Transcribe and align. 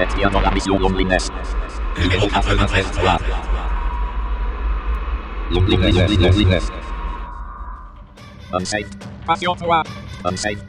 Dans 0.00 0.40
la 0.40 0.50
mission. 0.50 0.78
Numéro 0.78 2.26
93 2.26 2.86
Loneliness, 5.50 6.18
loneliness. 6.18 6.70
Unsafe. 8.50 8.88
Passion-toi. 9.26 9.82
Unsafe. 10.24 10.64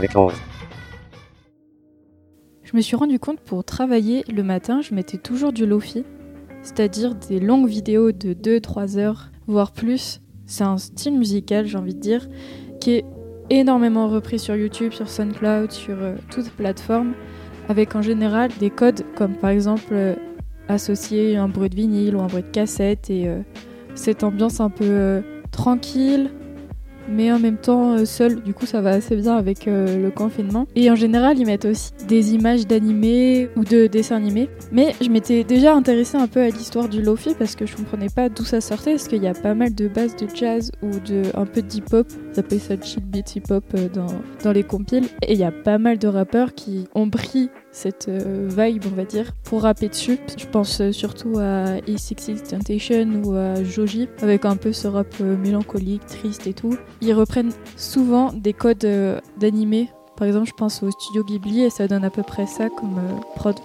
Record. 0.00 0.32
Je 2.62 2.74
me 2.74 2.80
suis 2.80 2.96
rendu 2.96 3.18
compte 3.18 3.40
pour 3.40 3.62
travailler 3.62 4.24
le 4.32 4.42
matin, 4.42 4.80
je 4.80 4.94
mettais 4.94 5.18
toujours 5.18 5.52
du 5.52 5.66
lofi, 5.66 6.06
c'est-à-dire 6.62 7.14
des 7.14 7.40
longues 7.40 7.68
vidéos 7.68 8.10
de 8.10 8.32
2-3 8.32 8.96
heures, 8.96 9.30
voire 9.46 9.72
plus. 9.72 10.22
C'est 10.46 10.64
un 10.64 10.78
style 10.78 11.18
musical, 11.18 11.66
j'ai 11.66 11.76
envie 11.76 11.94
de 11.94 12.00
dire, 12.00 12.26
qui 12.80 12.92
est 12.92 13.04
énormément 13.50 14.08
repris 14.08 14.38
sur 14.38 14.56
YouTube, 14.56 14.92
sur 14.92 15.10
SoundCloud, 15.10 15.72
sur 15.72 15.96
euh, 16.00 16.14
toutes 16.30 16.50
plateformes, 16.52 17.12
avec 17.72 17.96
en 17.96 18.02
général 18.02 18.50
des 18.60 18.68
codes 18.68 19.02
comme 19.16 19.32
par 19.32 19.48
exemple 19.48 19.92
euh, 19.92 20.14
associer 20.68 21.38
un 21.38 21.48
bruit 21.48 21.70
de 21.70 21.74
vinyle 21.74 22.14
ou 22.14 22.20
un 22.20 22.26
bruit 22.26 22.42
de 22.42 22.48
cassette 22.48 23.08
et 23.08 23.26
euh, 23.26 23.40
cette 23.94 24.24
ambiance 24.24 24.60
un 24.60 24.68
peu 24.68 24.84
euh, 24.86 25.22
tranquille 25.52 26.30
mais 27.08 27.32
en 27.32 27.38
même 27.38 27.56
temps 27.56 28.04
seul 28.06 28.42
du 28.42 28.52
coup 28.54 28.66
ça 28.66 28.80
va 28.80 28.90
assez 28.90 29.16
bien 29.16 29.36
avec 29.36 29.66
le 29.66 30.08
confinement. 30.10 30.68
Et 30.76 30.88
en 30.88 30.94
général 30.94 31.36
ils 31.36 31.44
mettent 31.44 31.64
aussi 31.64 31.90
des 32.06 32.32
images 32.32 32.64
d'animés 32.64 33.48
ou 33.56 33.64
de 33.64 33.88
dessins 33.88 34.16
animés. 34.16 34.48
Mais 34.70 34.94
je 35.02 35.08
m'étais 35.08 35.42
déjà 35.42 35.74
intéressée 35.74 36.16
un 36.16 36.28
peu 36.28 36.40
à 36.40 36.48
l'histoire 36.48 36.88
du 36.88 37.02
lofi 37.02 37.34
parce 37.36 37.56
que 37.56 37.66
je 37.66 37.74
comprenais 37.74 38.08
pas 38.08 38.28
d'où 38.28 38.44
ça 38.44 38.60
sortait. 38.60 38.92
Parce 38.92 39.08
qu'il 39.08 39.20
y 39.20 39.26
a 39.26 39.34
pas 39.34 39.54
mal 39.54 39.74
de 39.74 39.88
bases 39.88 40.14
de 40.14 40.28
jazz 40.32 40.70
ou 40.80 40.90
de 41.00 41.22
un 41.34 41.44
peu 41.44 41.60
d'hip 41.60 41.92
hop 41.92 42.06
ils 42.32 42.38
appellent 42.38 42.60
ça 42.60 42.80
chill 42.80 43.02
beat 43.04 43.34
hip 43.34 43.50
hop 43.50 43.64
dans, 43.92 44.06
dans 44.44 44.52
les 44.52 44.62
compiles. 44.62 45.08
Et 45.26 45.32
il 45.32 45.38
y 45.40 45.44
a 45.44 45.50
pas 45.50 45.78
mal 45.78 45.98
de 45.98 46.06
rappeurs 46.06 46.54
qui 46.54 46.86
ont 46.94 47.10
pris 47.10 47.50
cette 47.72 48.08
euh, 48.08 48.48
vibe, 48.48 48.84
on 48.86 48.94
va 48.94 49.04
dire, 49.04 49.32
pour 49.42 49.62
rapper 49.62 49.88
dessus. 49.88 50.18
Je 50.36 50.46
pense 50.46 50.80
euh, 50.80 50.92
surtout 50.92 51.38
à 51.38 51.78
E66 51.88 52.50
Temptation 52.50 53.22
ou 53.24 53.34
à 53.34 53.64
Joji, 53.64 54.08
avec 54.20 54.44
un 54.44 54.56
peu 54.56 54.72
ce 54.72 54.86
rap 54.86 55.08
euh, 55.20 55.36
mélancolique, 55.36 56.04
triste 56.06 56.46
et 56.46 56.52
tout. 56.52 56.76
Ils 57.00 57.14
reprennent 57.14 57.52
souvent 57.76 58.32
des 58.32 58.52
codes 58.52 58.86
d'animé. 59.40 59.88
Par 60.16 60.26
exemple, 60.26 60.46
je 60.46 60.54
pense 60.54 60.82
au 60.82 60.90
studio 60.90 61.24
Ghibli 61.24 61.62
et 61.62 61.70
ça 61.70 61.88
donne 61.88 62.04
à 62.04 62.10
peu 62.10 62.22
près 62.22 62.46
ça 62.46 62.68
comme 62.68 63.00
prod. 63.34 63.56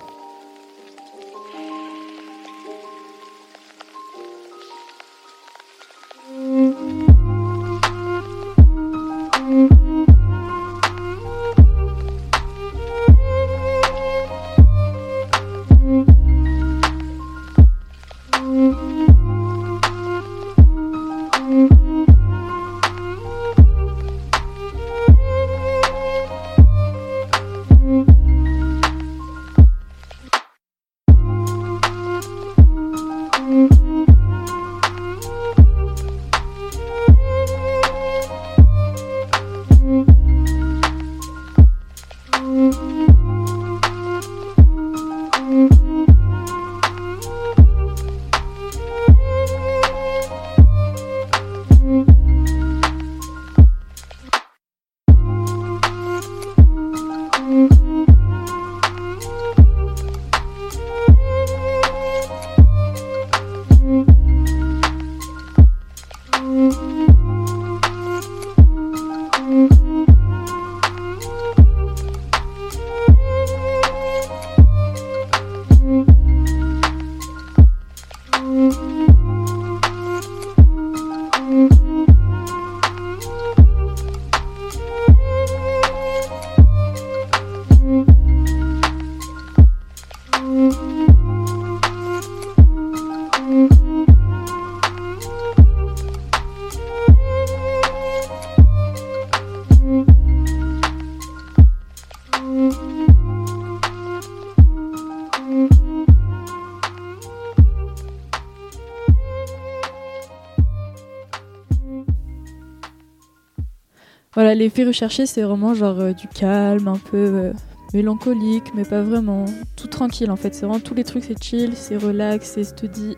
Voilà, 114.38 114.54
l'effet 114.54 114.84
recherché, 114.84 115.26
c'est 115.26 115.42
vraiment 115.42 115.74
genre 115.74 116.00
euh, 116.00 116.14
du 116.14 116.28
calme, 116.28 116.88
un 116.88 117.00
peu 117.10 117.18
euh, 117.18 117.54
mélancolique, 117.96 118.66
mais 118.76 118.84
pas 118.84 119.02
vraiment. 119.02 119.46
Tout 119.76 119.88
tranquille 119.88 120.30
en 120.30 120.36
fait. 120.36 120.54
C'est 120.54 120.68
vraiment 120.68 120.80
tous 120.80 120.94
les 120.94 121.04
trucs, 121.04 121.24
c'est 121.24 121.44
chill, 121.44 121.72
c'est 121.74 121.98
relax, 121.98 122.52
c'est 122.52 122.64
study. 122.64 123.18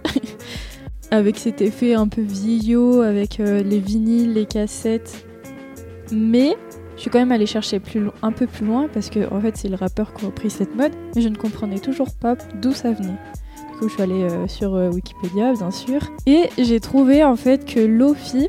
avec 1.11 1.37
cet 1.37 1.59
effet 1.59 1.93
un 1.93 2.07
peu 2.07 2.21
vieillot, 2.21 3.01
avec 3.01 3.41
euh, 3.41 3.61
les 3.63 3.79
vinyles, 3.79 4.31
les 4.31 4.45
cassettes. 4.45 5.25
Mais 6.13 6.55
je 6.95 7.01
suis 7.01 7.09
quand 7.09 7.19
même 7.19 7.33
allée 7.33 7.45
chercher 7.45 7.81
plus 7.81 8.07
un 8.21 8.31
peu 8.31 8.47
plus 8.47 8.65
loin 8.65 8.87
parce 8.87 9.09
que 9.09 9.29
en 9.33 9.41
fait 9.41 9.57
c'est 9.57 9.67
le 9.67 9.75
rappeur 9.75 10.13
qui 10.13 10.23
a 10.23 10.27
repris 10.27 10.49
cette 10.49 10.73
mode, 10.73 10.93
mais 11.17 11.21
je 11.21 11.27
ne 11.27 11.35
comprenais 11.35 11.79
toujours 11.79 12.13
pas 12.15 12.37
d'où 12.61 12.71
ça 12.71 12.93
venait. 12.93 13.17
Du 13.73 13.77
coup 13.77 13.89
je 13.89 13.93
suis 13.93 14.03
allée 14.03 14.27
sur 14.47 14.71
Wikipédia 14.71 15.51
bien 15.51 15.71
sûr 15.71 15.99
et 16.25 16.49
j'ai 16.57 16.79
trouvé 16.79 17.25
en 17.25 17.35
fait 17.35 17.65
que 17.65 17.81
Lofi 17.81 18.47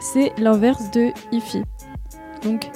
c'est 0.00 0.32
l'inverse 0.38 0.90
de 0.92 1.10
Ifi. 1.32 1.62
Donc 2.42 2.70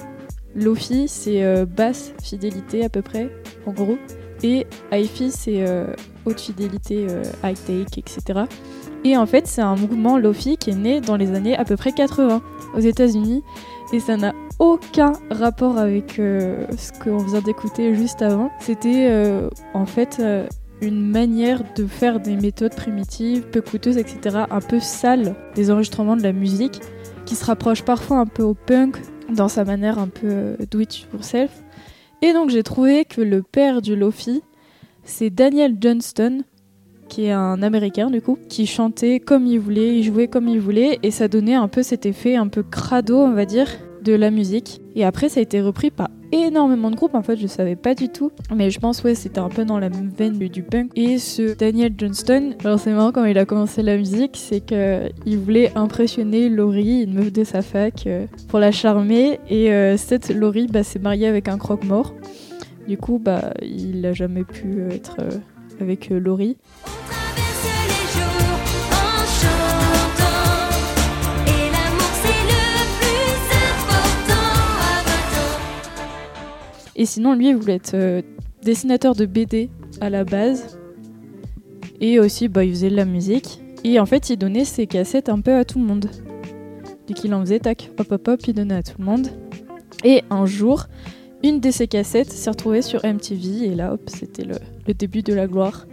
Lofi 0.55 1.09
c'est 1.09 1.45
euh, 1.45 1.65
basse 1.65 2.13
fidélité 2.23 2.85
à 2.85 2.89
peu 2.89 3.03
près 3.03 3.31
en 3.67 3.73
gros 3.73 3.99
et 4.43 4.67
Hi-Fi 4.93 5.31
c'est 5.31 5.67
euh, 5.67 5.87
haute 6.25 6.41
fidélité, 6.41 7.07
euh, 7.09 7.23
high 7.45 7.57
take, 7.67 7.99
etc. 7.99 8.41
Et 9.05 9.17
en 9.17 9.27
fait 9.27 9.47
c'est 9.47 9.61
un 9.61 9.77
mouvement 9.77 10.19
Lofi 10.19 10.57
qui 10.57 10.71
est 10.71 10.77
né 10.77 11.01
dans 11.01 11.17
les 11.17 11.35
années 11.35 11.57
à 11.57 11.65
peu 11.65 11.77
près 11.77 11.93
80 11.93 12.43
aux 12.75 12.81
États-Unis 12.81 13.43
et 13.93 14.01
ça 14.01 14.17
n'a 14.17 14.33
aucun 14.59 15.13
rapport 15.31 15.79
avec 15.79 16.19
euh, 16.19 16.67
ce 16.77 16.93
qu'on 16.93 17.19
vient 17.19 17.41
d'écouter 17.41 17.95
juste 17.95 18.23
avant. 18.23 18.51
C'était 18.61 19.11
en 19.75 19.87
fait 19.87 20.23
une 20.81 21.11
manière 21.11 21.63
de 21.77 21.87
faire 21.87 22.21
des 22.21 22.37
méthodes 22.37 22.75
primitives, 22.75 23.43
peu 23.43 23.61
coûteuses, 23.61 23.99
etc., 23.99 24.45
un 24.51 24.61
peu 24.61 24.81
sales 24.81 25.35
des 25.55 25.71
enregistrements 25.71 26.17
de 26.17 26.23
la 26.23 26.33
musique, 26.33 26.81
qui 27.27 27.35
se 27.35 27.45
rapproche 27.45 27.83
parfois 27.83 28.19
un 28.19 28.27
peu 28.27 28.43
au 28.43 28.55
punk 28.55 28.97
dans 29.33 29.49
sa 29.49 29.65
manière 29.65 29.99
un 29.99 30.09
peu 30.09 30.29
euh, 30.29 30.57
do 30.71 30.81
it 30.81 31.07
yourself. 31.13 31.51
Et 32.23 32.33
donc 32.33 32.51
j'ai 32.51 32.63
trouvé 32.63 33.05
que 33.05 33.21
le 33.21 33.43
père 33.43 33.83
du 33.83 33.97
Lofi, 33.97 34.43
c'est 35.05 35.31
Daniel 35.31 35.77
Johnston, 35.81 36.43
qui 37.09 37.25
est 37.25 37.33
un 37.33 37.63
américain 37.63 38.11
du 38.11 38.21
coup, 38.21 38.39
qui 38.49 38.67
chantait 38.67 39.21
comme 39.21 39.47
il 39.47 39.59
voulait, 39.59 39.99
il 39.99 40.03
jouait 40.05 40.29
comme 40.29 40.49
il 40.49 40.61
voulait, 40.61 40.99
et 41.03 41.11
ça 41.11 41.29
donnait 41.29 41.55
un 41.55 41.69
peu 41.69 41.83
cet 41.83 42.07
effet 42.07 42.37
un 42.37 42.49
peu 42.49 42.63
crado, 42.63 43.19
on 43.19 43.33
va 43.33 43.47
dire, 43.47 43.69
de 44.03 44.13
la 44.13 44.31
musique. 44.31 44.81
Et 44.95 45.05
après, 45.05 45.29
ça 45.29 45.41
a 45.41 45.43
été 45.43 45.61
repris 45.61 45.91
par 45.91 46.09
énormément 46.33 46.91
de 46.91 46.97
groupes, 46.97 47.15
en 47.15 47.23
fait, 47.23 47.37
je 47.37 47.47
savais 47.47 47.77
pas 47.77 47.95
du 47.95 48.09
tout. 48.09 48.33
Mais 48.55 48.71
je 48.71 48.81
pense, 48.81 49.03
ouais, 49.03 49.15
c'était 49.15 49.39
un 49.39 49.49
peu 49.49 49.65
dans 49.65 49.79
la 49.79 49.89
même 49.89 50.11
veine 50.17 50.39
du, 50.39 50.63
punk. 50.63 50.91
Et 50.97 51.19
ce 51.19 51.55
Daniel 51.55 51.93
Johnston, 51.97 52.55
alors 52.65 52.79
c'est 52.79 52.93
marrant 52.93 53.13
quand 53.13 53.25
il 53.25 53.39
a 53.39 53.45
commencé 53.45 53.83
la 53.83 53.97
musique, 53.97 54.33
c'est 54.35 54.61
que 54.61 55.09
il 55.27 55.39
voulait 55.39 55.73
impressionner 55.77 56.49
Laurie, 56.49 57.03
une 57.03 57.15
meuf 57.15 57.33
de 57.33 57.45
sa 57.45 57.63
fac, 57.63 58.07
euh, 58.07 58.27
pour 58.49 58.59
la 58.59 58.73
charmer. 58.73 59.41
Et 59.49 59.73
euh, 59.73 59.97
cette 59.97 60.31
Laurie, 60.31 60.67
bah, 60.67 60.83
s'est 60.83 60.99
mariée 60.99 61.27
avec 61.27 61.49
un 61.49 61.59
croque-mort. 61.59 62.15
Du 62.89 62.97
coup, 62.97 63.19
bah, 63.19 63.53
il 63.63 64.05
a 64.07 64.13
jamais 64.13 64.45
pu 64.45 64.83
être 64.91 65.17
euh, 65.21 65.31
avec 65.81 66.11
Laurie. 66.11 66.57
Et 77.01 77.07
sinon, 77.07 77.33
lui, 77.33 77.49
il 77.49 77.57
voulait 77.57 77.77
être 77.77 77.95
euh, 77.95 78.21
dessinateur 78.63 79.15
de 79.15 79.25
BD 79.25 79.71
à 80.03 80.11
la 80.11 80.23
base. 80.23 80.79
Et 81.99 82.21
aussi, 82.21 82.47
bah, 82.49 82.63
il 82.63 82.73
faisait 82.73 82.91
de 82.91 82.97
la 82.97 83.07
musique. 83.07 83.63
Et 83.85 83.99
en 83.99 84.05
fait, 84.05 84.29
il 84.29 84.37
donnait 84.37 84.67
ses 84.67 84.87
cassettes 84.87 85.31
un 85.31 85.41
peu 85.41 85.55
à 85.55 85.65
tout 85.65 85.79
le 85.79 85.87
monde. 85.87 86.11
Dès 87.07 87.15
qu'il 87.15 87.33
en 87.33 87.41
faisait, 87.41 87.59
tac, 87.59 87.91
hop 87.99 88.13
hop 88.13 88.29
hop, 88.29 88.41
il 88.47 88.53
donnait 88.53 88.75
à 88.75 88.83
tout 88.83 88.97
le 88.99 89.07
monde. 89.07 89.29
Et 90.05 90.25
un 90.29 90.45
jour, 90.45 90.89
une 91.43 91.61
de 91.61 91.71
ses 91.71 91.87
cassettes 91.87 92.31
s'est 92.31 92.51
retrouvée 92.51 92.83
sur 92.83 93.03
MTV. 93.03 93.69
Et 93.69 93.75
là, 93.75 93.95
hop, 93.95 94.03
c'était 94.09 94.45
le, 94.45 94.57
début 94.93 95.23
de 95.23 95.33
la 95.33 95.47
gloire. 95.47 95.87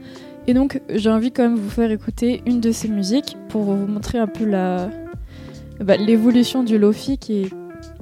Et 0.46 0.54
donc, 0.54 0.82
j'ai 0.90 1.10
envie 1.10 1.32
quand 1.32 1.44
même 1.44 1.56
de 1.56 1.62
vous 1.62 1.70
faire 1.70 1.90
écouter 1.90 2.42
une 2.46 2.60
de 2.60 2.74
ses 2.74 2.90
musiques 2.90 3.38
pour 3.48 3.62
vous 3.62 3.88
montrer 3.88 4.18
un 4.18 4.28
peu 4.28 4.44
la 4.44 4.90
bah, 5.80 5.96
l'évolution 5.96 6.64
du 6.64 6.78
lofi 6.78 7.18
qui 7.18 7.44
est. 7.44 7.50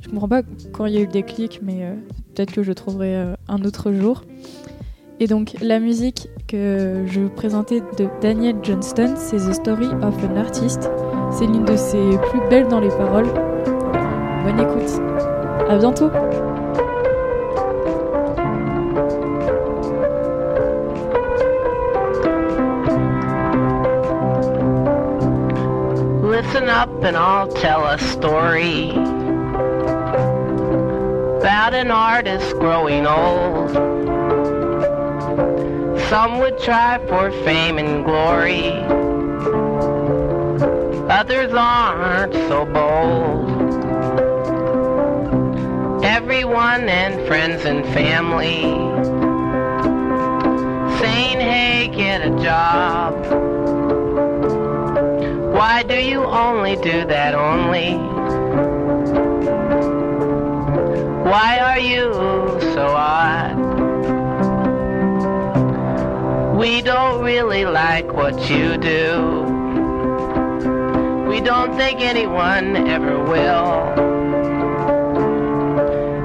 Je 0.06 0.12
comprends 0.12 0.28
pas 0.28 0.42
quand 0.72 0.86
il 0.86 0.94
y 0.94 0.98
a 0.98 1.02
eu 1.02 1.06
le 1.06 1.12
déclic, 1.12 1.62
mais 1.64 1.84
euh, 1.84 1.96
peut-être 2.36 2.54
que 2.54 2.62
je 2.62 2.72
trouverai 2.72 3.16
euh, 3.16 3.34
un 3.48 3.64
autre 3.64 3.92
jour. 3.92 4.22
Et 5.20 5.26
donc, 5.26 5.56
la 5.62 5.80
musique 5.80 6.30
que 6.48 7.06
je 7.08 7.22
vous 7.22 7.30
présentais 7.30 7.82
de 7.98 8.08
Daniel 8.22 8.56
Johnston, 8.62 9.16
c'est 9.18 9.38
The 9.38 9.54
Story 9.54 9.88
of 10.04 10.24
an 10.24 10.36
Artist. 10.38 10.92
C'est 11.32 11.48
l'une 11.48 11.66
de 11.66 11.76
ses 11.76 12.20
plus 12.30 12.40
belles 12.52 12.68
dans 12.68 12.80
les 12.80 12.90
paroles. 12.90 13.26
Bonne 14.44 14.60
écoute. 14.60 15.02
À 15.68 15.78
bientôt. 15.78 16.12
Listen 26.30 26.70
up 26.70 26.90
and 27.04 27.18
I'll 27.18 27.48
tell 27.48 27.86
a 27.86 27.98
story 27.98 29.15
about 31.46 31.76
an 31.76 31.92
artist 31.92 32.54
growing 32.54 33.06
old. 33.06 33.70
Some 36.10 36.40
would 36.40 36.58
try 36.58 36.98
for 37.08 37.30
fame 37.44 37.78
and 37.78 38.04
glory, 38.04 38.72
others 41.08 41.54
aren't 41.54 42.34
so 42.50 42.66
bold. 42.66 43.64
Everyone 46.04 46.90
and 46.90 47.28
friends 47.28 47.64
and 47.64 47.86
family 47.94 48.64
saying, 50.98 51.40
hey, 51.40 51.92
get 51.94 52.22
a 52.26 52.32
job. 52.42 53.14
Why 55.54 55.84
do 55.84 55.94
you 55.94 56.24
only 56.24 56.76
do 56.78 57.06
that 57.06 57.36
only? 57.36 58.15
Why 61.26 61.58
are 61.58 61.80
you 61.80 62.14
so 62.76 62.86
odd? 62.86 63.58
We 66.56 66.84
don't 66.84 67.24
really 67.24 67.66
like 67.66 68.14
what 68.14 68.48
you 68.48 68.78
do. 68.78 69.42
We 71.28 71.42
don't 71.42 71.76
think 71.76 72.02
anyone 72.02 72.88
ever 72.88 73.24
will. 73.24 73.92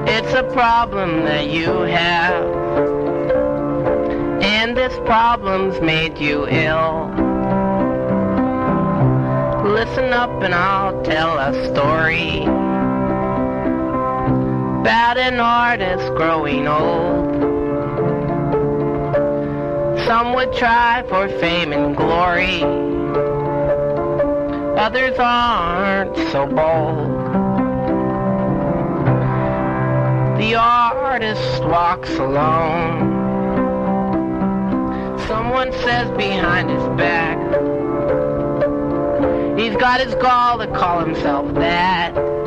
It's 0.07 0.33
a 0.35 0.43
problem 0.53 1.25
that 1.25 1.49
you 1.49 1.71
have. 1.81 2.45
And 4.43 4.77
this 4.77 4.95
problem's 5.07 5.81
made 5.81 6.19
you 6.19 6.47
ill. 6.47 7.09
Listen 9.65 10.13
up 10.13 10.43
and 10.43 10.53
I'll 10.53 11.01
tell 11.01 11.39
a 11.39 11.69
story 11.73 12.60
about 14.81 15.15
an 15.15 15.39
artist 15.39 16.11
growing 16.15 16.67
old. 16.67 17.29
Some 20.07 20.33
would 20.33 20.51
try 20.53 21.03
for 21.07 21.29
fame 21.39 21.71
and 21.71 21.95
glory, 21.95 22.63
others 24.75 25.19
aren't 25.19 26.17
so 26.31 26.47
bold. 26.47 27.11
The 30.41 30.55
artist 30.55 31.63
walks 31.65 32.09
alone. 32.15 33.19
Someone 35.27 35.71
says 35.73 36.09
behind 36.17 36.71
his 36.71 36.87
back, 36.97 37.37
He's 39.59 39.75
got 39.75 40.01
his 40.01 40.15
gall 40.15 40.57
to 40.57 40.65
call 40.65 41.01
himself 41.01 41.53
that. 41.53 42.40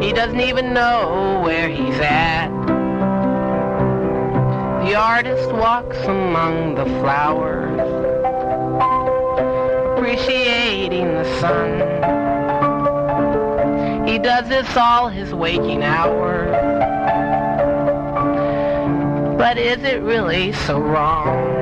He 0.00 0.12
doesn't 0.12 0.40
even 0.40 0.72
know 0.72 1.40
where 1.44 1.68
he's 1.68 1.98
at. 1.98 2.48
The 4.84 4.94
artist 4.94 5.50
walks 5.52 5.98
among 6.04 6.76
the 6.76 6.84
flowers, 7.00 7.78
appreciating 9.98 11.14
the 11.14 11.40
sun. 11.40 11.78
He 14.08 14.18
does 14.18 14.48
this 14.48 14.76
all 14.76 15.08
his 15.08 15.34
waking 15.34 15.82
hours. 15.82 16.48
But 19.36 19.58
is 19.58 19.82
it 19.84 20.00
really 20.00 20.52
so 20.52 20.80
wrong? 20.80 21.58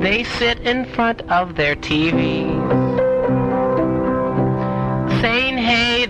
They 0.00 0.24
sit 0.24 0.60
in 0.60 0.84
front 0.84 1.22
of 1.30 1.56
their 1.56 1.76
TVs, 1.76 2.85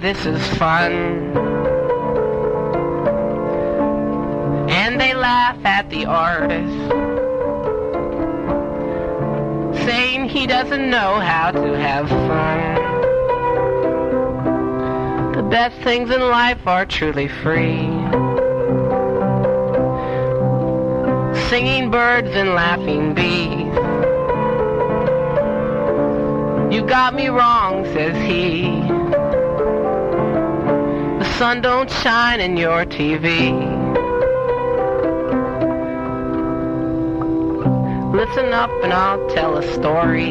this 0.00 0.26
is 0.26 0.46
fun. 0.58 0.92
And 4.68 5.00
they 5.00 5.14
laugh 5.14 5.58
at 5.64 5.88
the 5.90 6.04
artist, 6.04 6.90
saying 9.86 10.28
he 10.28 10.46
doesn't 10.46 10.90
know 10.90 11.20
how 11.20 11.50
to 11.52 11.78
have 11.78 12.08
fun. 12.08 12.74
The 15.32 15.42
best 15.42 15.76
things 15.82 16.10
in 16.10 16.20
life 16.20 16.66
are 16.66 16.84
truly 16.84 17.28
free. 17.28 17.86
Singing 21.48 21.90
birds 21.90 22.28
and 22.30 22.50
laughing 22.50 23.14
bees. 23.14 23.74
You 26.74 26.84
got 26.84 27.14
me 27.14 27.28
wrong, 27.28 27.84
says 27.86 28.16
he. 28.26 29.05
Sun 31.38 31.60
don't 31.60 31.90
shine 31.90 32.40
in 32.40 32.56
your 32.56 32.86
TV. 32.86 33.52
Listen 38.10 38.54
up 38.54 38.70
and 38.82 38.90
I'll 38.90 39.28
tell 39.34 39.58
a 39.58 39.62
story 39.74 40.30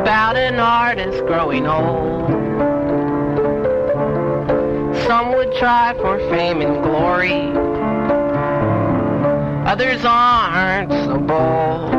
about 0.00 0.36
an 0.36 0.58
artist 0.58 1.18
growing 1.26 1.66
old. 1.66 2.30
Some 5.04 5.34
would 5.34 5.52
try 5.56 5.92
for 6.00 6.18
fame 6.30 6.62
and 6.62 6.82
glory, 6.82 7.52
others 9.70 10.02
aren't 10.02 10.92
so 10.92 11.18
bold. 11.18 11.92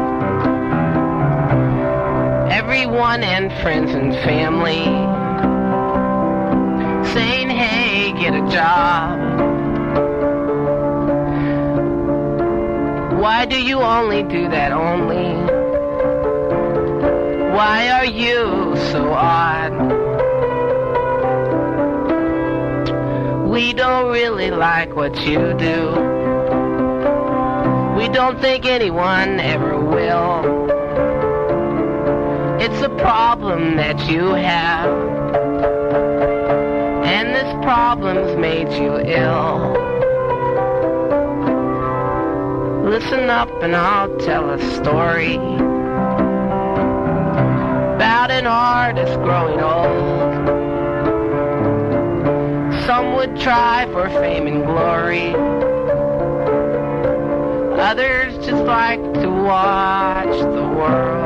Everyone 2.52 3.24
and 3.24 3.52
friends 3.62 3.92
and 3.92 4.16
family 4.26 5.17
job. 8.50 9.20
Why 13.20 13.46
do 13.46 13.62
you 13.62 13.80
only 13.80 14.24
do 14.24 14.48
that 14.50 14.72
only? 14.72 15.36
Why 17.54 17.90
are 17.90 18.06
you 18.06 18.76
so 18.92 19.12
odd? 19.12 19.74
We 23.50 23.74
don't 23.74 24.12
really 24.12 24.52
like 24.52 24.96
what 24.96 25.16
you 25.26 25.54
do. 25.58 25.90
We 27.98 28.08
don't 28.10 28.40
think 28.40 28.66
anyone 28.66 29.40
ever 29.40 29.80
will. 29.80 30.68
It's 32.62 32.82
a 32.84 32.90
problem 32.90 33.78
that 33.78 34.10
you 34.10 34.34
have. 34.34 35.07
Problem's 37.68 38.38
made 38.38 38.72
you 38.82 38.96
ill. 38.98 39.74
Listen 42.90 43.30
up 43.30 43.52
and 43.62 43.76
I'll 43.76 44.18
tell 44.20 44.52
a 44.52 44.76
story 44.76 45.36
about 47.96 48.32
an 48.32 48.48
artist 48.48 49.16
growing 49.16 49.60
old. 49.60 50.34
Some 52.86 53.16
would 53.18 53.38
try 53.38 53.86
for 53.92 54.08
fame 54.12 54.48
and 54.48 54.64
glory. 54.64 55.36
Others 57.78 58.46
just 58.46 58.64
like 58.64 59.02
to 59.16 59.30
watch 59.30 60.40
the 60.40 60.64
world. 60.74 61.17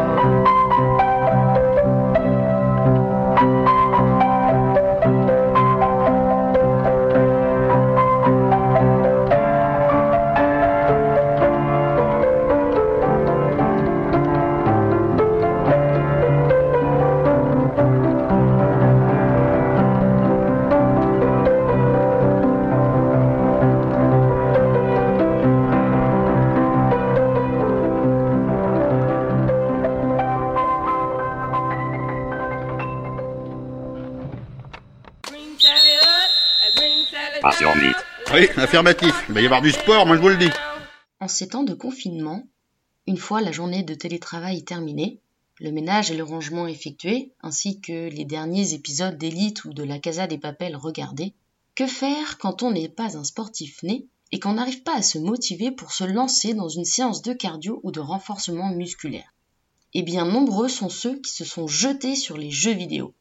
Affirmatif. 38.58 39.26
Il 39.30 39.36
va 39.36 39.42
y 39.42 39.46
avoir 39.46 39.62
du 39.62 39.72
sport, 39.72 40.08
moi 40.08 40.16
je 40.16 40.22
vous 40.22 40.30
le 40.30 40.38
dis. 40.38 40.50
En 41.20 41.28
ces 41.28 41.48
temps 41.48 41.64
de 41.64 41.76
confinement, 41.76 42.44
une 43.06 43.18
fois 43.18 43.42
la 43.42 43.52
journée 43.52 43.84
de 43.84 43.94
télétravail 43.94 44.64
terminée, 44.64 45.20
le 45.60 45.72
ménage 45.72 46.10
et 46.10 46.18
le 46.18 46.24
rangement 46.24 46.66
effectués, 46.66 47.34
ainsi 47.42 47.80
que 47.82 48.10
les 48.10 48.26
derniers 48.26 48.74
épisodes 48.74 49.18
d'Élite 49.18 49.64
ou 49.66 49.74
de 49.74 49.84
la 49.84 50.00
Casa 50.00 50.26
des 50.26 50.40
Papels 50.40 50.76
regardés, 50.76 51.34
que 51.76 51.86
faire 51.86 52.40
quand 52.40 52.64
on 52.64 52.72
n'est 52.72 52.90
pas 52.90 53.16
un 53.16 53.24
sportif 53.24 53.84
né 53.84 54.08
et 54.32 54.40
qu'on 54.40 54.54
n'arrive 54.54 54.82
pas 54.82 54.96
à 54.96 55.04
se 55.04 55.20
motiver 55.20 55.70
pour 55.70 55.92
se 55.92 56.04
lancer 56.04 56.56
dans 56.56 56.70
une 56.70 56.86
séance 56.86 57.22
de 57.22 57.34
cardio 57.34 57.80
ou 57.84 57.92
de 57.92 58.00
renforcement 58.00 58.70
musculaire? 58.70 59.36
Eh 59.94 60.02
bien, 60.02 60.26
nombreux 60.26 60.70
sont 60.70 60.90
ceux 60.90 61.20
qui 61.20 61.32
se 61.32 61.46
sont 61.46 61.68
jetés 61.68 62.16
sur 62.16 62.38
les 62.38 62.50
jeux 62.50 62.74
vidéo. 62.74 63.14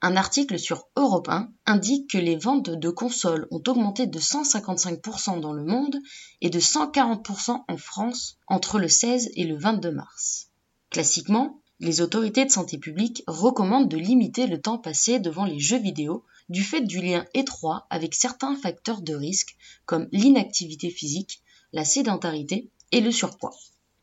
Un 0.00 0.16
article 0.16 0.60
sur 0.60 0.86
Europe 0.94 1.28
1 1.28 1.50
indique 1.66 2.10
que 2.10 2.18
les 2.18 2.36
ventes 2.36 2.70
de 2.70 2.88
consoles 2.88 3.48
ont 3.50 3.62
augmenté 3.66 4.06
de 4.06 4.18
155% 4.20 5.40
dans 5.40 5.52
le 5.52 5.64
monde 5.64 5.96
et 6.40 6.50
de 6.50 6.60
140% 6.60 7.64
en 7.66 7.76
France 7.76 8.38
entre 8.46 8.78
le 8.78 8.86
16 8.86 9.32
et 9.34 9.42
le 9.42 9.58
22 9.58 9.90
mars. 9.90 10.50
Classiquement, 10.90 11.60
les 11.80 12.00
autorités 12.00 12.44
de 12.44 12.50
santé 12.50 12.78
publique 12.78 13.24
recommandent 13.26 13.88
de 13.88 13.96
limiter 13.96 14.46
le 14.46 14.60
temps 14.60 14.78
passé 14.78 15.18
devant 15.18 15.44
les 15.44 15.58
jeux 15.58 15.80
vidéo 15.80 16.24
du 16.48 16.62
fait 16.62 16.80
du 16.80 17.00
lien 17.00 17.26
étroit 17.34 17.88
avec 17.90 18.14
certains 18.14 18.54
facteurs 18.54 19.02
de 19.02 19.14
risque 19.14 19.56
comme 19.84 20.08
l'inactivité 20.12 20.90
physique, 20.90 21.42
la 21.72 21.84
sédentarité 21.84 22.70
et 22.92 23.00
le 23.00 23.10
surpoids. 23.10 23.56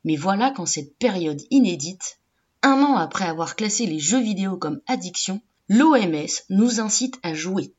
Mais 0.03 0.17
voilà 0.17 0.51
qu'en 0.51 0.65
cette 0.65 0.97
période 0.97 1.41
inédite, 1.51 2.19
un 2.61 2.81
an 2.81 2.97
après 2.97 3.25
avoir 3.25 3.55
classé 3.55 3.85
les 3.85 3.99
jeux 3.99 4.21
vidéo 4.21 4.57
comme 4.57 4.81
addiction, 4.87 5.41
l'OMS 5.67 6.27
nous 6.49 6.79
incite 6.79 7.19
à 7.23 7.33
jouer. 7.33 7.73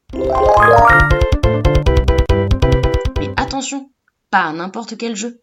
Mais 3.18 3.30
attention, 3.36 3.90
pas 4.30 4.42
à 4.42 4.52
n'importe 4.52 4.96
quel 4.96 5.14
jeu. 5.14 5.40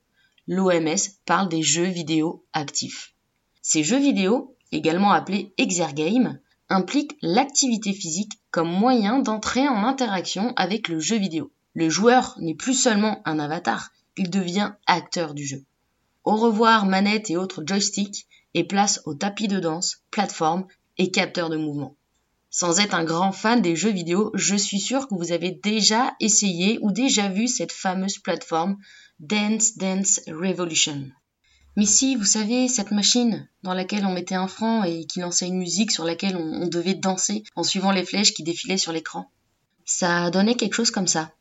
L'OMS 0.47 0.97
parle 1.25 1.47
des 1.47 1.61
jeux 1.63 1.87
vidéo 1.87 2.45
actifs. 2.51 3.13
Ces 3.61 3.81
jeux 3.83 3.99
vidéo, 3.99 4.57
également 4.73 5.13
appelés 5.13 5.53
exergames, 5.57 6.37
impliquent 6.67 7.15
l'activité 7.21 7.93
physique 7.93 8.33
comme 8.51 8.69
moyen 8.69 9.19
d'entrer 9.19 9.69
en 9.69 9.85
interaction 9.85 10.53
avec 10.57 10.89
le 10.89 10.99
jeu 10.99 11.17
vidéo. 11.17 11.49
Le 11.73 11.89
joueur 11.89 12.35
n'est 12.39 12.55
plus 12.55 12.73
seulement 12.73 13.21
un 13.23 13.39
avatar, 13.39 13.91
il 14.17 14.29
devient 14.29 14.73
acteur 14.85 15.33
du 15.33 15.45
jeu. 15.45 15.63
Au 16.25 16.35
revoir 16.35 16.85
manette 16.85 17.29
et 17.29 17.37
autres 17.37 17.63
joysticks 17.65 18.27
et 18.53 18.65
place 18.65 19.01
au 19.05 19.13
tapis 19.13 19.47
de 19.47 19.61
danse, 19.61 20.03
plateforme 20.11 20.67
et 20.97 21.09
capteur 21.09 21.49
de 21.49 21.57
mouvement. 21.57 21.95
Sans 22.55 22.79
être 22.79 22.93
un 22.93 23.03
grand 23.03 23.31
fan 23.31 23.63
des 23.63 23.75
jeux 23.75 23.89
vidéo, 23.89 24.29
je 24.35 24.55
suis 24.55 24.79
sûr 24.79 25.07
que 25.07 25.15
vous 25.15 25.31
avez 25.31 25.49
déjà 25.49 26.15
essayé 26.19 26.77
ou 26.83 26.91
déjà 26.91 27.27
vu 27.27 27.47
cette 27.47 27.71
fameuse 27.71 28.19
plateforme 28.19 28.77
Dance 29.19 29.75
Dance 29.75 30.21
Revolution. 30.27 31.09
Mais 31.77 31.87
si, 31.87 32.15
vous 32.15 32.25
savez, 32.25 32.67
cette 32.67 32.91
machine 32.91 33.49
dans 33.63 33.73
laquelle 33.73 34.05
on 34.05 34.13
mettait 34.13 34.35
un 34.35 34.47
franc 34.47 34.83
et 34.83 35.05
qui 35.05 35.19
lançait 35.19 35.47
une 35.47 35.57
musique 35.57 35.89
sur 35.89 36.03
laquelle 36.03 36.37
on, 36.37 36.61
on 36.61 36.67
devait 36.67 36.93
danser 36.93 37.43
en 37.55 37.63
suivant 37.63 37.91
les 37.91 38.05
flèches 38.05 38.35
qui 38.35 38.43
défilaient 38.43 38.77
sur 38.77 38.91
l'écran. 38.91 39.31
Ça 39.83 40.29
donnait 40.29 40.53
quelque 40.53 40.75
chose 40.75 40.91
comme 40.91 41.07
ça. 41.07 41.31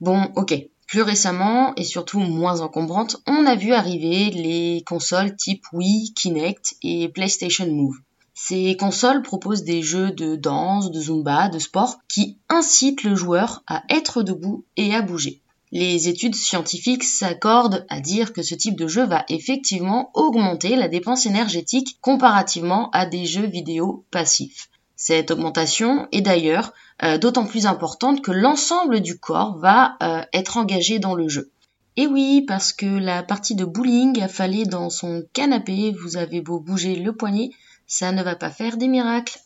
Bon, 0.00 0.30
ok. 0.36 0.54
Plus 0.88 1.02
récemment, 1.02 1.74
et 1.76 1.84
surtout 1.84 2.18
moins 2.18 2.62
encombrante, 2.62 3.18
on 3.26 3.44
a 3.44 3.56
vu 3.56 3.74
arriver 3.74 4.30
les 4.30 4.82
consoles 4.86 5.36
type 5.36 5.62
Wii, 5.74 6.14
Kinect 6.14 6.76
et 6.82 7.10
PlayStation 7.10 7.70
Move. 7.70 7.98
Ces 8.32 8.74
consoles 8.74 9.20
proposent 9.20 9.64
des 9.64 9.82
jeux 9.82 10.12
de 10.12 10.34
danse, 10.34 10.90
de 10.90 10.98
zumba, 10.98 11.50
de 11.50 11.58
sport 11.58 11.98
qui 12.08 12.38
incitent 12.48 13.02
le 13.02 13.14
joueur 13.14 13.62
à 13.66 13.82
être 13.90 14.22
debout 14.22 14.64
et 14.78 14.94
à 14.94 15.02
bouger. 15.02 15.42
Les 15.72 16.08
études 16.08 16.34
scientifiques 16.34 17.04
s'accordent 17.04 17.84
à 17.90 18.00
dire 18.00 18.32
que 18.32 18.42
ce 18.42 18.54
type 18.54 18.78
de 18.78 18.88
jeu 18.88 19.04
va 19.04 19.26
effectivement 19.28 20.10
augmenter 20.14 20.74
la 20.74 20.88
dépense 20.88 21.26
énergétique 21.26 21.98
comparativement 22.00 22.88
à 22.92 23.04
des 23.04 23.26
jeux 23.26 23.46
vidéo 23.46 24.06
passifs. 24.10 24.70
Cette 25.00 25.30
augmentation 25.30 26.08
est 26.10 26.22
d'ailleurs 26.22 26.72
euh, 27.04 27.18
d'autant 27.18 27.46
plus 27.46 27.66
importante 27.66 28.20
que 28.20 28.32
l'ensemble 28.32 28.98
du 28.98 29.16
corps 29.16 29.56
va 29.56 29.96
euh, 30.02 30.22
être 30.32 30.56
engagé 30.56 30.98
dans 30.98 31.14
le 31.14 31.28
jeu. 31.28 31.52
Et 31.96 32.08
oui, 32.08 32.42
parce 32.48 32.72
que 32.72 32.84
la 32.84 33.22
partie 33.22 33.54
de 33.54 33.64
bowling 33.64 34.20
affalée 34.20 34.64
dans 34.64 34.90
son 34.90 35.22
canapé, 35.32 35.92
vous 35.92 36.16
avez 36.16 36.40
beau 36.40 36.58
bouger 36.58 36.96
le 36.96 37.12
poignet, 37.12 37.50
ça 37.86 38.10
ne 38.10 38.24
va 38.24 38.34
pas 38.34 38.50
faire 38.50 38.76
des 38.76 38.88
miracles. 38.88 39.38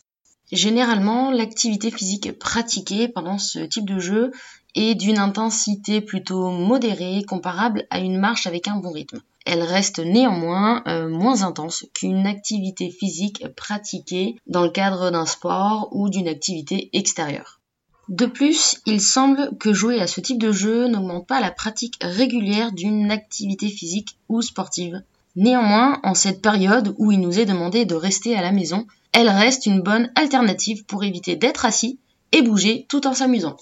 Généralement, 0.53 1.31
l'activité 1.31 1.91
physique 1.91 2.39
pratiquée 2.39 3.09
pendant 3.09 3.37
ce 3.37 3.59
type 3.59 3.87
de 3.87 3.99
jeu 3.99 4.33
est 4.75 4.95
d'une 4.95 5.19
intensité 5.19 6.01
plutôt 6.01 6.49
modérée, 6.49 7.25
comparable 7.29 7.87
à 7.91 7.99
une 7.99 8.19
marche 8.19 8.47
avec 8.47 8.69
un 8.69 8.77
bon 8.77 8.91
rythme. 8.91 9.21
Elle 9.45 9.63
reste 9.63 9.99
néanmoins 9.99 10.83
euh, 10.87 11.09
moins 11.09 11.43
intense 11.43 11.87
qu'une 11.95 12.27
activité 12.27 12.91
physique 12.91 13.45
pratiquée 13.57 14.37
dans 14.47 14.63
le 14.63 14.71
cadre 14.71 15.11
d'un 15.11 15.27
sport 15.27 15.89
ou 15.93 16.09
d'une 16.09 16.29
activité 16.29 16.91
extérieure. 16.93 17.61
De 18.09 18.27
plus, 18.27 18.81
il 18.87 19.01
semble 19.01 19.57
que 19.59 19.73
jouer 19.73 20.01
à 20.01 20.07
ce 20.07 20.21
type 20.21 20.41
de 20.41 20.53
jeu 20.53 20.89
n'augmente 20.89 21.27
pas 21.27 21.41
la 21.41 21.51
pratique 21.51 21.99
régulière 22.03 22.73
d'une 22.73 23.11
activité 23.11 23.69
physique 23.69 24.19
ou 24.29 24.43
sportive. 24.43 25.03
Néanmoins, 25.35 26.01
en 26.03 26.15
cette 26.15 26.43
période 26.43 26.95
où 26.99 27.11
il 27.11 27.21
nous 27.21 27.39
est 27.39 27.47
demandé 27.47 27.85
de 27.85 27.95
rester 27.95 28.37
à 28.37 28.43
la 28.43 28.53
maison, 28.53 28.87
elle 29.13 29.29
reste 29.31 29.67
une 29.67 29.81
bonne 29.81 30.11
alternative 30.15 30.85
pour 30.85 31.05
éviter 31.05 31.37
d'être 31.37 31.65
assis 31.65 31.99
et 32.33 32.43
bouger 32.43 32.87
tout 32.89 33.07
en 33.07 33.15
s'amusant. 33.15 33.57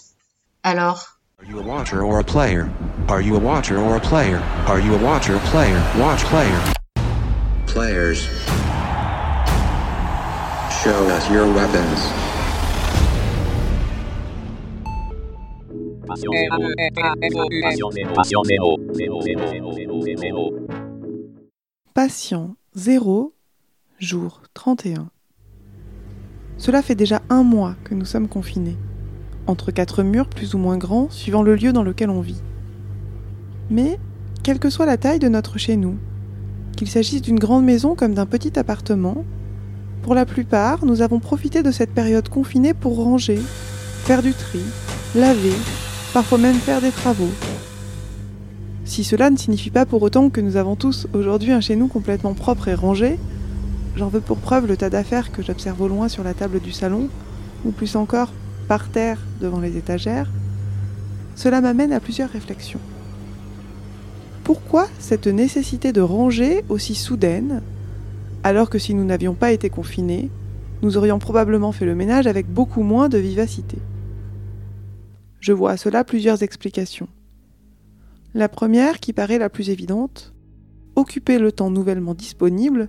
Alors, 0.62 1.19
Are 1.40 1.46
you 1.46 1.58
a 1.58 1.62
watcher 1.62 2.04
or 2.04 2.20
a 2.20 2.22
player? 2.22 2.70
Are 3.08 3.22
you 3.22 3.34
a 3.34 3.38
watcher 3.38 3.78
or 3.78 3.96
a 3.96 4.00
player? 4.00 4.40
Are 4.68 4.78
you 4.78 4.94
a 4.94 5.02
watcher, 5.02 5.38
player, 5.46 5.80
watch 5.96 6.22
player? 6.24 6.60
Players. 7.66 8.26
Show 10.82 11.08
us 11.08 11.30
your 11.30 11.46
weapons. 11.46 11.98
Patient 21.94 22.56
0, 22.76 23.32
jour 23.98 24.42
31. 24.52 25.10
Cela 26.58 26.82
fait 26.82 26.94
déjà 26.94 27.22
un 27.30 27.42
mois 27.42 27.74
que 27.84 27.94
nous 27.94 28.04
sommes 28.04 28.28
confinés, 28.28 28.76
entre 29.50 29.70
quatre 29.70 30.02
murs 30.02 30.28
plus 30.28 30.54
ou 30.54 30.58
moins 30.58 30.78
grands 30.78 31.08
suivant 31.10 31.42
le 31.42 31.54
lieu 31.54 31.72
dans 31.72 31.82
lequel 31.82 32.08
on 32.08 32.20
vit. 32.20 32.40
Mais, 33.68 33.98
quelle 34.42 34.58
que 34.58 34.70
soit 34.70 34.86
la 34.86 34.96
taille 34.96 35.18
de 35.18 35.28
notre 35.28 35.58
chez 35.58 35.76
nous, 35.76 35.96
qu'il 36.76 36.88
s'agisse 36.88 37.22
d'une 37.22 37.38
grande 37.38 37.64
maison 37.64 37.94
comme 37.94 38.14
d'un 38.14 38.26
petit 38.26 38.58
appartement, 38.58 39.24
pour 40.02 40.14
la 40.14 40.24
plupart, 40.24 40.84
nous 40.86 41.02
avons 41.02 41.20
profité 41.20 41.62
de 41.62 41.70
cette 41.70 41.92
période 41.92 42.28
confinée 42.28 42.72
pour 42.72 42.96
ranger, 42.96 43.38
faire 44.04 44.22
du 44.22 44.32
tri, 44.32 44.60
laver, 45.14 45.52
parfois 46.14 46.38
même 46.38 46.56
faire 46.56 46.80
des 46.80 46.90
travaux. 46.90 47.30
Si 48.84 49.04
cela 49.04 49.30
ne 49.30 49.36
signifie 49.36 49.70
pas 49.70 49.86
pour 49.86 50.02
autant 50.02 50.30
que 50.30 50.40
nous 50.40 50.56
avons 50.56 50.74
tous 50.74 51.06
aujourd'hui 51.12 51.52
un 51.52 51.60
chez 51.60 51.76
nous 51.76 51.86
complètement 51.86 52.34
propre 52.34 52.68
et 52.68 52.74
rangé, 52.74 53.18
j'en 53.94 54.08
veux 54.08 54.20
pour 54.20 54.38
preuve 54.38 54.66
le 54.66 54.76
tas 54.76 54.90
d'affaires 54.90 55.30
que 55.30 55.42
j'observe 55.42 55.80
au 55.82 55.88
loin 55.88 56.08
sur 56.08 56.24
la 56.24 56.34
table 56.34 56.60
du 56.60 56.72
salon, 56.72 57.08
ou 57.64 57.72
plus 57.72 57.94
encore 57.94 58.32
par 58.70 58.88
terre 58.88 59.18
devant 59.40 59.58
les 59.58 59.76
étagères, 59.76 60.30
cela 61.34 61.60
m'amène 61.60 61.92
à 61.92 61.98
plusieurs 61.98 62.30
réflexions. 62.30 62.78
Pourquoi 64.44 64.86
cette 65.00 65.26
nécessité 65.26 65.92
de 65.92 66.00
ranger 66.00 66.64
aussi 66.68 66.94
soudaine, 66.94 67.62
alors 68.44 68.70
que 68.70 68.78
si 68.78 68.94
nous 68.94 69.04
n'avions 69.04 69.34
pas 69.34 69.50
été 69.50 69.70
confinés, 69.70 70.30
nous 70.82 70.96
aurions 70.96 71.18
probablement 71.18 71.72
fait 71.72 71.84
le 71.84 71.96
ménage 71.96 72.28
avec 72.28 72.46
beaucoup 72.46 72.84
moins 72.84 73.08
de 73.08 73.18
vivacité? 73.18 73.78
Je 75.40 75.52
vois 75.52 75.72
à 75.72 75.76
cela 75.76 76.04
plusieurs 76.04 76.44
explications. 76.44 77.08
La 78.34 78.48
première, 78.48 79.00
qui 79.00 79.12
paraît 79.12 79.38
la 79.38 79.50
plus 79.50 79.70
évidente, 79.70 80.32
occuper 80.94 81.40
le 81.40 81.50
temps 81.50 81.70
nouvellement 81.70 82.14
disponible, 82.14 82.88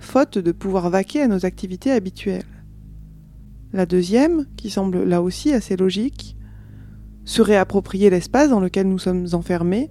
faute 0.00 0.38
de 0.38 0.50
pouvoir 0.50 0.90
vaquer 0.90 1.22
à 1.22 1.28
nos 1.28 1.46
activités 1.46 1.92
habituelles. 1.92 2.59
La 3.72 3.86
deuxième, 3.86 4.46
qui 4.56 4.68
semble 4.68 5.04
là 5.04 5.22
aussi 5.22 5.52
assez 5.52 5.76
logique, 5.76 6.36
se 7.24 7.42
réapproprier 7.42 8.10
l'espace 8.10 8.50
dans 8.50 8.60
lequel 8.60 8.88
nous 8.88 8.98
sommes 8.98 9.28
enfermés 9.32 9.90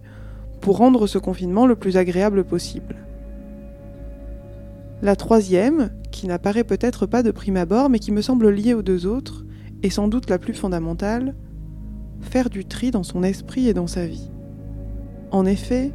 pour 0.59 0.77
rendre 0.77 1.07
ce 1.07 1.17
confinement 1.17 1.65
le 1.65 1.75
plus 1.75 1.95
agréable 1.95 2.43
possible. 2.43 2.98
La 5.01 5.15
troisième, 5.15 5.91
qui 6.12 6.27
n'apparaît 6.27 6.65
peut-être 6.65 7.05
pas 7.05 7.24
de 7.24 7.31
prime 7.31 7.55
abord 7.55 7.89
mais 7.89 8.00
qui 8.00 8.12
me 8.12 8.21
semble 8.21 8.50
liée 8.50 8.74
aux 8.74 8.81
deux 8.81 9.05
autres, 9.05 9.45
est 9.81 9.89
sans 9.89 10.09
doute 10.09 10.29
la 10.29 10.39
plus 10.39 10.53
fondamentale, 10.53 11.36
faire 12.19 12.50
du 12.50 12.65
tri 12.65 12.91
dans 12.91 13.03
son 13.03 13.24
esprit 13.24 13.69
et 13.69 13.74
dans 13.74 13.88
sa 13.88 14.05
vie. 14.05 14.29
En 15.31 15.45
effet, 15.45 15.93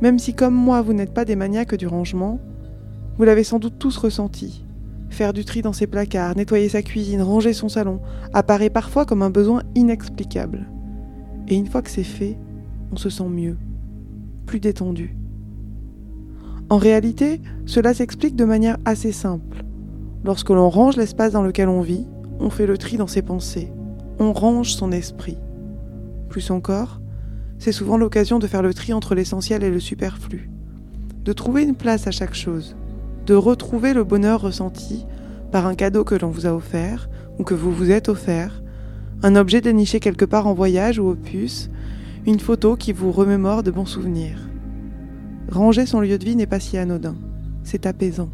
même 0.00 0.18
si 0.18 0.32
comme 0.32 0.54
moi 0.54 0.80
vous 0.80 0.94
n'êtes 0.94 1.12
pas 1.12 1.26
des 1.26 1.36
maniaques 1.36 1.74
du 1.74 1.86
rangement, 1.86 2.40
Vous 3.18 3.24
l'avez 3.24 3.44
sans 3.44 3.58
doute 3.58 3.78
tous 3.78 3.96
ressenti. 3.96 4.65
Faire 5.08 5.32
du 5.32 5.44
tri 5.44 5.62
dans 5.62 5.72
ses 5.72 5.86
placards, 5.86 6.36
nettoyer 6.36 6.68
sa 6.68 6.82
cuisine, 6.82 7.22
ranger 7.22 7.52
son 7.52 7.68
salon, 7.68 8.00
apparaît 8.32 8.70
parfois 8.70 9.06
comme 9.06 9.22
un 9.22 9.30
besoin 9.30 9.62
inexplicable. 9.74 10.66
Et 11.48 11.56
une 11.56 11.66
fois 11.66 11.82
que 11.82 11.90
c'est 11.90 12.02
fait, 12.02 12.38
on 12.92 12.96
se 12.96 13.10
sent 13.10 13.28
mieux, 13.28 13.56
plus 14.46 14.60
détendu. 14.60 15.16
En 16.68 16.78
réalité, 16.78 17.40
cela 17.64 17.94
s'explique 17.94 18.34
de 18.34 18.44
manière 18.44 18.76
assez 18.84 19.12
simple. 19.12 19.64
Lorsque 20.24 20.50
l'on 20.50 20.68
range 20.68 20.96
l'espace 20.96 21.32
dans 21.32 21.42
lequel 21.42 21.68
on 21.68 21.80
vit, 21.80 22.06
on 22.40 22.50
fait 22.50 22.66
le 22.66 22.76
tri 22.76 22.96
dans 22.96 23.06
ses 23.06 23.22
pensées, 23.22 23.72
on 24.18 24.32
range 24.32 24.74
son 24.74 24.90
esprit. 24.90 25.38
Plus 26.28 26.50
encore, 26.50 27.00
c'est 27.58 27.72
souvent 27.72 27.96
l'occasion 27.96 28.38
de 28.38 28.46
faire 28.46 28.62
le 28.62 28.74
tri 28.74 28.92
entre 28.92 29.14
l'essentiel 29.14 29.62
et 29.62 29.70
le 29.70 29.80
superflu, 29.80 30.50
de 31.24 31.32
trouver 31.32 31.62
une 31.62 31.76
place 31.76 32.06
à 32.06 32.10
chaque 32.10 32.34
chose, 32.34 32.76
de 33.26 33.34
retrouver 33.34 33.92
le 33.92 34.04
bonheur 34.04 34.40
ressenti 34.40 35.04
par 35.50 35.66
un 35.66 35.74
cadeau 35.74 36.04
que 36.04 36.14
l'on 36.14 36.30
vous 36.30 36.46
a 36.46 36.54
offert 36.54 37.08
ou 37.38 37.44
que 37.44 37.54
vous 37.54 37.72
vous 37.72 37.90
êtes 37.90 38.08
offert, 38.08 38.62
un 39.22 39.34
objet 39.36 39.60
déniché 39.60 40.00
quelque 40.00 40.24
part 40.24 40.46
en 40.46 40.54
voyage 40.54 40.98
ou 40.98 41.08
au 41.08 41.14
puce, 41.14 41.68
une 42.24 42.40
photo 42.40 42.76
qui 42.76 42.92
vous 42.92 43.12
remémore 43.12 43.62
de 43.62 43.70
bons 43.70 43.86
souvenirs. 43.86 44.38
Ranger 45.48 45.86
son 45.86 46.00
lieu 46.00 46.18
de 46.18 46.24
vie 46.24 46.36
n'est 46.36 46.46
pas 46.46 46.60
si 46.60 46.78
anodin, 46.78 47.16
c'est 47.64 47.86
apaisant. 47.86 48.30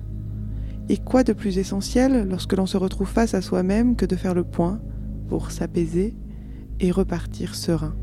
Et 0.89 0.99
quoi 0.99 1.25
de 1.25 1.33
plus 1.33 1.59
essentiel 1.59 2.29
lorsque 2.29 2.55
l'on 2.55 2.67
se 2.67 2.77
retrouve 2.77 3.09
face 3.09 3.35
à 3.35 3.41
soi-même 3.41 3.97
que 3.97 4.07
de 4.07 4.17
faire 4.17 4.35
le 4.35 4.45
point 4.45 4.81
pour 5.29 5.51
s'apaiser 5.51 6.15
et 6.81 6.91
repartir 6.91 7.55
serein? 7.55 7.95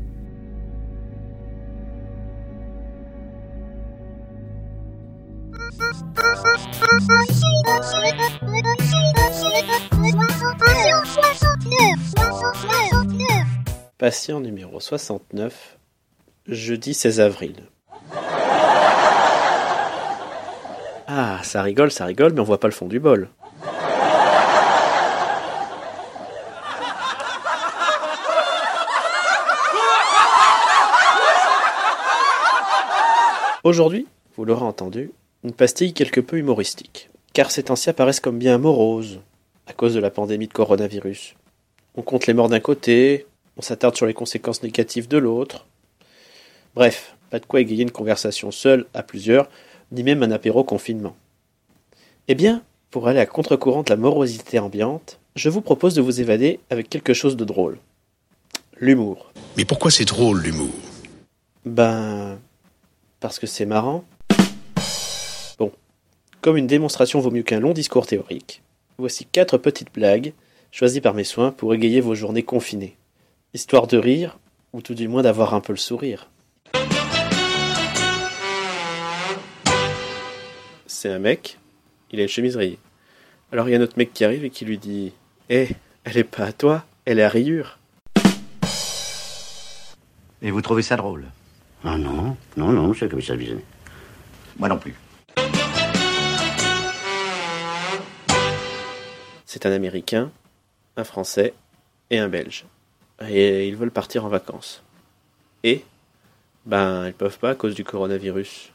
Patient 13.98 14.40
numéro 14.40 14.80
69, 14.80 15.78
jeudi 16.48 16.94
16 16.94 17.20
avril. 17.20 17.54
Ah, 21.06 21.38
ça 21.42 21.62
rigole, 21.62 21.92
ça 21.92 22.04
rigole, 22.04 22.32
mais 22.32 22.40
on 22.40 22.44
voit 22.44 22.58
pas 22.58 22.68
le 22.68 22.72
fond 22.72 22.86
du 22.88 22.98
bol. 22.98 23.28
Aujourd'hui, 33.62 34.08
vous 34.36 34.44
l'aurez 34.44 34.64
entendu, 34.64 35.12
une 35.44 35.52
pastille 35.52 35.92
quelque 35.92 36.20
peu 36.20 36.38
humoristique, 36.38 37.10
car 37.32 37.50
ces 37.50 37.64
temps-ci 37.64 37.90
apparaissent 37.90 38.20
comme 38.20 38.38
bien 38.38 38.58
moroses, 38.58 39.20
à 39.66 39.72
cause 39.72 39.94
de 39.94 40.00
la 40.00 40.10
pandémie 40.10 40.48
de 40.48 40.52
coronavirus. 40.52 41.34
On 41.96 42.02
compte 42.02 42.26
les 42.26 42.34
morts 42.34 42.48
d'un 42.48 42.60
côté, 42.60 43.26
on 43.56 43.62
s'attarde 43.62 43.96
sur 43.96 44.06
les 44.06 44.14
conséquences 44.14 44.62
négatives 44.62 45.08
de 45.08 45.18
l'autre. 45.18 45.66
Bref, 46.74 47.16
pas 47.30 47.38
de 47.38 47.46
quoi 47.46 47.60
égayer 47.60 47.82
une 47.82 47.90
conversation 47.90 48.50
seule, 48.50 48.86
à 48.94 49.02
plusieurs, 49.02 49.48
ni 49.92 50.02
même 50.02 50.22
un 50.22 50.30
apéro 50.30 50.64
confinement. 50.64 51.16
Eh 52.28 52.34
bien, 52.34 52.62
pour 52.90 53.08
aller 53.08 53.20
à 53.20 53.26
contre-courant 53.26 53.82
de 53.82 53.90
la 53.90 53.96
morosité 53.96 54.58
ambiante, 54.58 55.18
je 55.36 55.48
vous 55.48 55.60
propose 55.60 55.94
de 55.94 56.02
vous 56.02 56.20
évader 56.20 56.60
avec 56.70 56.88
quelque 56.88 57.14
chose 57.14 57.36
de 57.36 57.44
drôle. 57.44 57.78
L'humour. 58.78 59.32
Mais 59.56 59.64
pourquoi 59.64 59.90
c'est 59.90 60.04
drôle 60.04 60.40
l'humour? 60.42 60.70
Ben. 61.64 62.38
Parce 63.20 63.38
que 63.38 63.46
c'est 63.46 63.66
marrant. 63.66 64.04
Comme 66.40 66.56
une 66.56 66.66
démonstration 66.66 67.20
vaut 67.20 67.30
mieux 67.30 67.42
qu'un 67.42 67.60
long 67.60 67.74
discours 67.74 68.06
théorique, 68.06 68.62
voici 68.96 69.26
quatre 69.26 69.58
petites 69.58 69.92
blagues 69.92 70.32
choisies 70.72 71.02
par 71.02 71.12
mes 71.12 71.24
soins 71.24 71.50
pour 71.50 71.74
égayer 71.74 72.00
vos 72.00 72.14
journées 72.14 72.42
confinées. 72.42 72.96
Histoire 73.52 73.86
de 73.86 73.98
rire, 73.98 74.38
ou 74.72 74.80
tout 74.80 74.94
du 74.94 75.06
moins 75.06 75.20
d'avoir 75.20 75.52
un 75.52 75.60
peu 75.60 75.74
le 75.74 75.78
sourire. 75.78 76.30
C'est 80.86 81.10
un 81.10 81.18
mec, 81.18 81.58
il 82.10 82.20
a 82.20 82.22
une 82.22 82.28
chemise 82.28 82.56
rayée. 82.56 82.78
Alors 83.52 83.68
il 83.68 83.72
y 83.72 83.74
a 83.74 83.78
un 83.78 83.82
autre 83.82 83.98
mec 83.98 84.14
qui 84.14 84.24
arrive 84.24 84.42
et 84.46 84.50
qui 84.50 84.64
lui 84.64 84.78
dit 84.78 85.12
Eh, 85.50 85.68
elle 86.04 86.16
est 86.16 86.24
pas 86.24 86.44
à 86.44 86.52
toi, 86.52 86.86
elle 87.04 87.18
est 87.18 87.22
à 87.22 87.28
rayure. 87.28 87.78
Et 90.40 90.50
vous 90.50 90.62
trouvez 90.62 90.82
ça 90.82 90.96
drôle? 90.96 91.26
Ah 91.84 91.98
non, 91.98 92.34
non, 92.56 92.72
non, 92.72 92.94
c'est 92.94 93.10
comme 93.10 93.20
ça. 93.20 93.34
Moi 94.58 94.68
non 94.70 94.78
plus. 94.78 94.94
C'est 99.52 99.66
un 99.66 99.72
Américain, 99.72 100.30
un 100.96 101.02
Français 101.02 101.54
et 102.08 102.20
un 102.20 102.28
Belge. 102.28 102.66
Et 103.28 103.66
ils 103.66 103.74
veulent 103.74 103.90
partir 103.90 104.24
en 104.24 104.28
vacances. 104.28 104.80
Et 105.64 105.84
Ben, 106.66 107.08
ils 107.08 107.12
peuvent 107.12 107.36
pas 107.36 107.50
à 107.50 107.54
cause 107.56 107.74
du 107.74 107.82
coronavirus. 107.82 108.70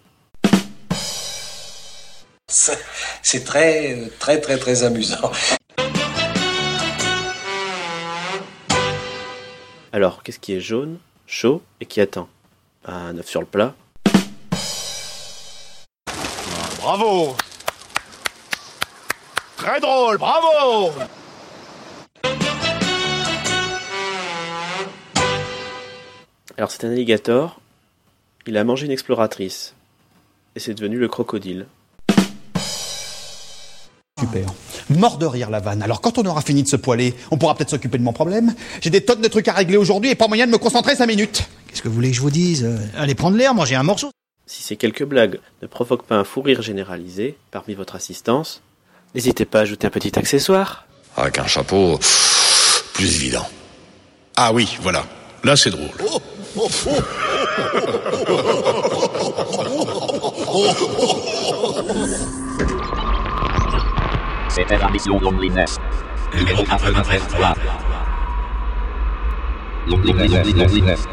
C'est 2.49 3.45
très, 3.45 4.09
très, 4.19 4.41
très, 4.41 4.57
très 4.57 4.83
amusant. 4.83 5.31
Alors, 9.93 10.23
qu'est-ce 10.23 10.39
qui 10.39 10.55
est 10.55 10.59
jaune, 10.59 10.97
chaud 11.25 11.61
et 11.79 11.85
qui 11.85 12.01
attend? 12.01 12.27
Ben, 12.85 12.95
un 12.95 13.17
œuf 13.17 13.29
sur 13.29 13.39
le 13.39 13.47
plat. 13.47 13.73
Bravo 16.81 17.37
Très 19.65 19.79
drôle, 19.79 20.19
bravo 20.19 20.91
Alors, 26.55 26.69
c'est 26.69 26.83
un 26.83 26.91
alligator. 26.91 27.59
Il 28.45 28.57
a 28.57 28.63
mangé 28.63 28.85
une 28.85 28.91
exploratrice. 28.91 29.73
Et 30.55 30.59
c'est 30.59 30.75
devenu 30.75 30.99
le 30.99 31.07
crocodile. 31.07 31.65
Super. 34.19 34.45
Mort 34.91 35.17
de 35.17 35.25
rire 35.25 35.49
la 35.49 35.61
vanne. 35.61 35.81
Alors 35.81 35.99
quand 35.99 36.19
on 36.19 36.25
aura 36.27 36.41
fini 36.41 36.61
de 36.61 36.67
se 36.67 36.75
poiler, 36.75 37.15
on 37.31 37.39
pourra 37.39 37.55
peut-être 37.55 37.71
s'occuper 37.71 37.97
de 37.97 38.03
mon 38.03 38.13
problème. 38.13 38.53
J'ai 38.81 38.91
des 38.91 39.03
tonnes 39.03 39.21
de 39.21 39.27
trucs 39.27 39.47
à 39.47 39.53
régler 39.53 39.77
aujourd'hui 39.77 40.11
et 40.11 40.15
pas 40.15 40.27
moyen 40.27 40.45
de 40.45 40.51
me 40.51 40.59
concentrer 40.59 40.95
5 40.95 41.07
minutes. 41.07 41.49
Qu'est-ce 41.67 41.81
que 41.81 41.87
vous 41.87 41.95
voulez 41.95 42.11
que 42.11 42.15
je 42.15 42.21
vous 42.21 42.29
dise 42.29 42.63
Euh, 42.65 42.77
Allez 42.95 43.15
prendre 43.15 43.35
l'air, 43.35 43.55
manger 43.55 43.73
un 43.73 43.83
morceau. 43.83 44.11
Si 44.45 44.61
ces 44.61 44.75
quelques 44.75 45.05
blagues 45.05 45.39
ne 45.63 45.67
provoquent 45.67 46.05
pas 46.05 46.17
un 46.17 46.23
fou 46.23 46.43
rire 46.43 46.61
généralisé 46.61 47.35
parmi 47.49 47.73
votre 47.73 47.95
assistance, 47.95 48.61
n'hésitez 49.15 49.45
pas 49.45 49.59
à 49.59 49.61
ajouter 49.61 49.87
un 49.87 49.89
petit 49.89 50.19
accessoire. 50.19 50.85
Avec 51.17 51.39
un 51.39 51.47
chapeau, 51.47 51.97
plus 52.93 53.15
évident. 53.15 53.47
Ah 54.35 54.51
oui, 54.53 54.77
voilà. 54.81 55.03
Là, 55.43 55.55
c'est 55.55 55.69
drôle. 55.69 55.87
C'était 64.49 64.77
la 64.77 64.89
mission 64.89 65.19
Loneliness. 65.19 65.77
Numéro 66.35 66.63
93. 66.63 67.21
Loneliness, 69.87 70.55
loneliness. 70.55 71.07